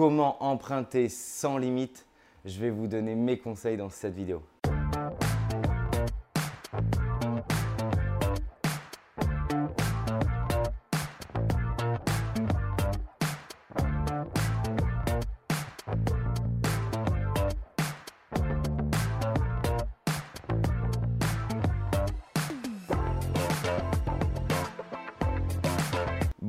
[0.00, 2.06] comment emprunter sans limite.
[2.46, 4.40] Je vais vous donner mes conseils dans cette vidéo.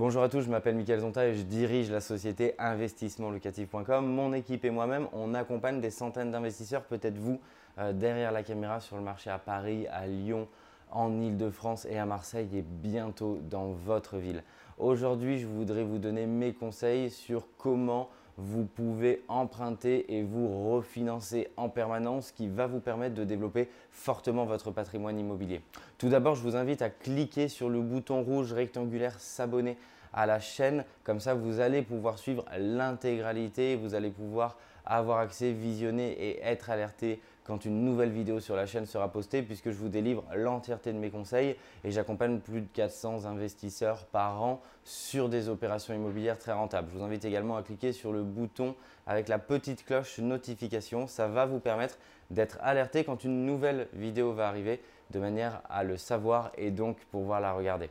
[0.01, 4.03] Bonjour à tous, je m'appelle Mickaël Zonta et je dirige la société investissementlocatif.com.
[4.03, 7.39] Mon équipe et moi-même, on accompagne des centaines d'investisseurs, peut-être vous,
[7.77, 10.47] euh, derrière la caméra sur le marché à Paris, à Lyon,
[10.89, 14.41] en Ile-de-France et à Marseille et bientôt dans votre ville.
[14.79, 21.49] Aujourd'hui, je voudrais vous donner mes conseils sur comment vous pouvez emprunter et vous refinancer
[21.57, 25.61] en permanence, ce qui va vous permettre de développer fortement votre patrimoine immobilier.
[25.97, 29.77] Tout d'abord, je vous invite à cliquer sur le bouton rouge rectangulaire s'abonner
[30.13, 30.85] à la chaîne.
[31.03, 36.69] Comme ça, vous allez pouvoir suivre l'intégralité, vous allez pouvoir avoir accès, visionner et être
[36.69, 37.21] alerté
[37.51, 40.97] quand une nouvelle vidéo sur la chaîne sera postée puisque je vous délivre l'entièreté de
[40.97, 46.53] mes conseils et j'accompagne plus de 400 investisseurs par an sur des opérations immobilières très
[46.53, 46.87] rentables.
[46.93, 48.73] Je vous invite également à cliquer sur le bouton
[49.05, 51.07] avec la petite cloche notification.
[51.07, 51.97] Ça va vous permettre
[52.29, 54.79] d'être alerté quand une nouvelle vidéo va arriver
[55.09, 57.89] de manière à le savoir et donc pouvoir la regarder.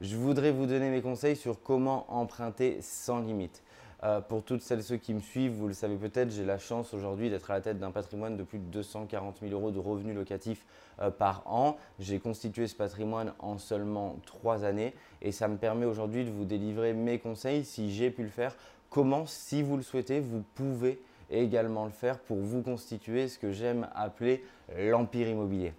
[0.00, 3.62] Je voudrais vous donner mes conseils sur comment emprunter sans limite.
[4.04, 6.58] Euh, pour toutes celles et ceux qui me suivent, vous le savez peut-être, j'ai la
[6.58, 9.78] chance aujourd'hui d'être à la tête d'un patrimoine de plus de 240 000 euros de
[9.78, 10.66] revenus locatifs
[11.00, 11.78] euh, par an.
[11.98, 16.44] J'ai constitué ce patrimoine en seulement trois années et ça me permet aujourd'hui de vous
[16.44, 18.54] délivrer mes conseils si j'ai pu le faire.
[18.90, 23.50] Comment, si vous le souhaitez, vous pouvez également le faire pour vous constituer ce que
[23.50, 24.44] j'aime appeler
[24.76, 25.72] l'empire immobilier.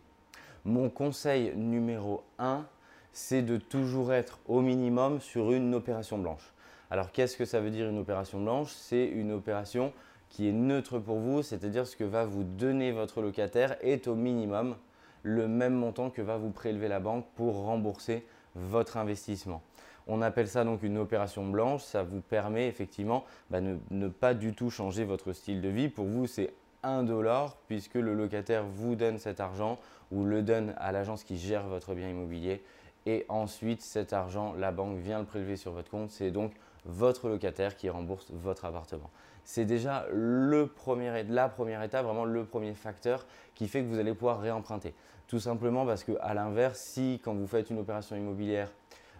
[0.65, 2.65] Mon conseil numéro 1,
[3.13, 6.53] c'est de toujours être au minimum sur une opération blanche.
[6.89, 8.71] Alors qu'est-ce que ça veut dire une opération blanche?
[8.71, 9.91] C'est une opération
[10.29, 14.15] qui est neutre pour vous, c'est-à-dire ce que va vous donner votre locataire est au
[14.15, 14.75] minimum
[15.23, 18.25] le même montant que va vous prélever la banque pour rembourser
[18.55, 19.61] votre investissement.
[20.07, 24.33] On appelle ça donc une opération blanche, ça vous permet effectivement de bah, ne, pas
[24.33, 25.89] du tout changer votre style de vie.
[25.89, 26.53] Pour vous, c'est
[26.83, 29.77] 1 dollar puisque le locataire vous donne cet argent
[30.11, 32.63] ou le donne à l'agence qui gère votre bien immobilier
[33.05, 36.11] et ensuite cet argent, la banque vient le prélever sur votre compte.
[36.11, 36.53] C'est donc
[36.87, 39.09] votre locataire qui rembourse votre appartement.
[39.43, 43.25] C'est déjà le premier, la première étape, vraiment le premier facteur
[43.55, 44.93] qui fait que vous allez pouvoir réemprunter.
[45.27, 48.71] Tout simplement parce que à l'inverse, si quand vous faites une opération immobilière,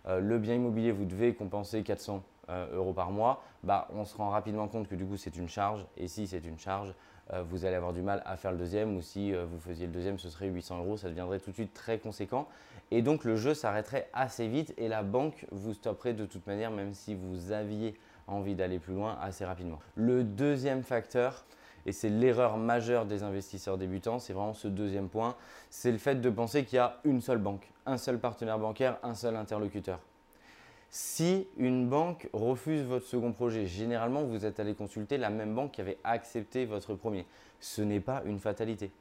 [0.08, 4.30] le bien immobilier, vous devez compenser 400 euh, euros par mois, bah, on se rend
[4.30, 5.86] rapidement compte que du coup c'est une charge.
[5.98, 6.94] Et si c'est une charge,
[7.34, 8.96] euh, vous allez avoir du mal à faire le deuxième.
[8.96, 10.96] Ou si vous faisiez le deuxième, ce serait 800 euros.
[10.96, 12.48] Ça deviendrait tout de suite très conséquent.
[12.90, 16.72] Et donc le jeu s'arrêterait assez vite et la banque vous stopperait de toute manière,
[16.72, 17.96] même si vous aviez
[18.28, 19.80] envie d'aller plus loin assez rapidement.
[19.96, 21.46] Le deuxième facteur,
[21.88, 25.36] et c'est l'erreur majeure des investisseurs débutants, c'est vraiment ce deuxième point,
[25.70, 29.00] c'est le fait de penser qu'il y a une seule banque, un seul partenaire bancaire,
[29.02, 30.00] un seul interlocuteur.
[30.90, 35.72] Si une banque refuse votre second projet, généralement vous êtes allé consulter la même banque
[35.72, 37.26] qui avait accepté votre premier.
[37.60, 38.92] Ce n'est pas une fatalité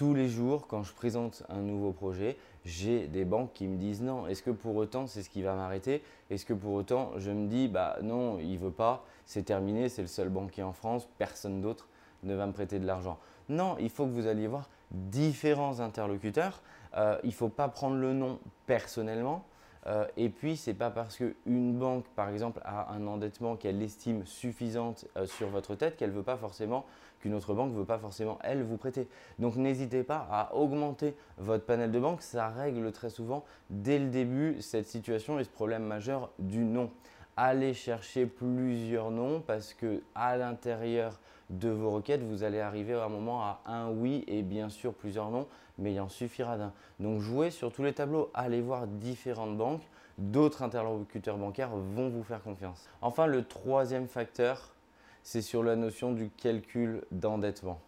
[0.00, 4.00] tous les jours, quand je présente un nouveau projet, j'ai des banques qui me disent
[4.00, 4.26] non.
[4.26, 6.02] Est-ce que pour autant, c'est ce qui va m'arrêter?
[6.30, 10.00] Est-ce que pour autant, je me dis, bah non, il veut pas, c'est terminé, c'est
[10.00, 11.86] le seul banquier en France, personne d'autre
[12.22, 13.18] ne va me prêter de l'argent.
[13.48, 16.62] Non, il faut que vous alliez voir différents interlocuteurs.
[16.96, 19.44] Euh, il ne faut pas prendre le nom personnellement.
[19.86, 23.80] Euh, et puis, ce n'est pas parce qu'une banque, par exemple, a un endettement qu'elle
[23.82, 26.84] estime suffisante euh, sur votre tête qu'elle veut pas forcément,
[27.20, 29.08] qu'une autre banque ne veut pas forcément, elle, vous prêter.
[29.38, 32.20] Donc, n'hésitez pas à augmenter votre panel de banque.
[32.20, 36.90] Ça règle très souvent, dès le début, cette situation et ce problème majeur du nom
[37.36, 41.18] allez chercher plusieurs noms parce que à l'intérieur
[41.50, 44.94] de vos requêtes, vous allez arriver à un moment à un oui et bien sûr
[44.94, 45.46] plusieurs noms,
[45.78, 46.72] mais il en suffira d'un.
[46.98, 49.82] Donc jouez sur tous les tableaux, allez voir différentes banques,
[50.18, 52.88] d'autres interlocuteurs bancaires vont vous faire confiance.
[53.02, 54.74] Enfin, le troisième facteur,
[55.22, 57.80] c'est sur la notion du calcul d'endettement.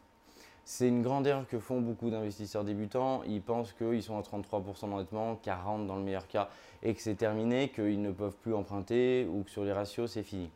[0.65, 3.23] C'est une grande erreur que font beaucoup d'investisseurs débutants.
[3.25, 6.49] Ils pensent qu'ils sont à 33% d'endettement, 40% dans le meilleur cas,
[6.82, 10.23] et que c'est terminé, qu'ils ne peuvent plus emprunter ou que sur les ratios, c'est
[10.23, 10.50] fini.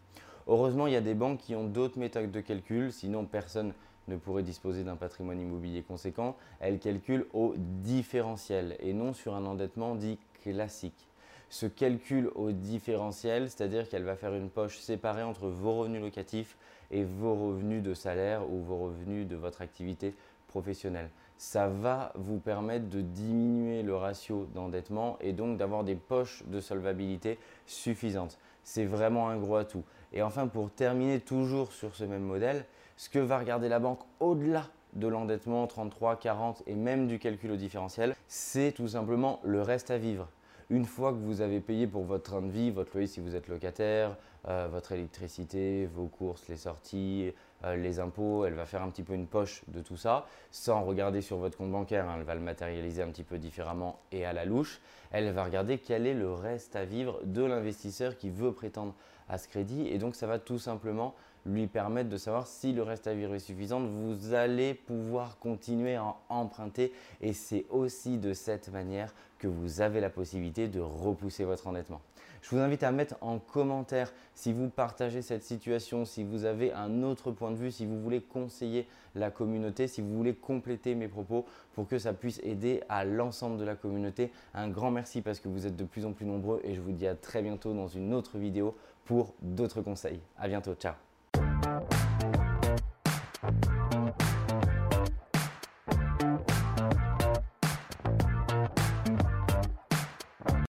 [0.48, 3.72] Heureusement, il y a des banques qui ont d'autres méthodes de calcul, sinon personne
[4.06, 6.36] ne pourrait disposer d'un patrimoine immobilier conséquent.
[6.60, 11.08] Elles calculent au différentiel et non sur un endettement dit classique.
[11.48, 16.56] Ce calcul au différentiel, c'est-à-dire qu'elle va faire une poche séparée entre vos revenus locatifs
[16.90, 20.14] et vos revenus de salaire ou vos revenus de votre activité
[20.48, 21.10] professionnelle.
[21.38, 26.60] Ça va vous permettre de diminuer le ratio d'endettement et donc d'avoir des poches de
[26.60, 28.38] solvabilité suffisantes.
[28.64, 29.84] C'est vraiment un gros atout.
[30.16, 32.64] Et enfin, pour terminer toujours sur ce même modèle,
[32.96, 34.64] ce que va regarder la banque au-delà
[34.94, 39.90] de l'endettement 33, 40 et même du calcul au différentiel, c'est tout simplement le reste
[39.90, 40.26] à vivre.
[40.68, 43.36] Une fois que vous avez payé pour votre train de vie, votre loyer si vous
[43.36, 44.16] êtes locataire,
[44.48, 47.32] euh, votre électricité, vos courses, les sorties,
[47.64, 50.82] euh, les impôts, elle va faire un petit peu une poche de tout ça, sans
[50.82, 54.24] regarder sur votre compte bancaire, hein, elle va le matérialiser un petit peu différemment et
[54.24, 54.80] à la louche.
[55.12, 58.96] Elle va regarder quel est le reste à vivre de l'investisseur qui veut prétendre
[59.28, 61.14] à ce crédit et donc ça va tout simplement
[61.46, 65.94] lui permettre de savoir si le reste à vivre est suffisant, vous allez pouvoir continuer
[65.94, 71.44] à emprunter et c'est aussi de cette manière que vous avez la possibilité de repousser
[71.44, 72.00] votre endettement.
[72.42, 76.72] Je vous invite à mettre en commentaire si vous partagez cette situation, si vous avez
[76.72, 80.94] un autre point de vue, si vous voulez conseiller la communauté, si vous voulez compléter
[80.94, 81.44] mes propos
[81.74, 84.30] pour que ça puisse aider à l'ensemble de la communauté.
[84.54, 86.92] Un grand merci parce que vous êtes de plus en plus nombreux et je vous
[86.92, 90.20] dis à très bientôt dans une autre vidéo pour d'autres conseils.
[90.38, 91.05] À bientôt, ciao